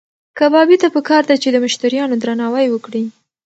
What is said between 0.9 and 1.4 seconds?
پکار ده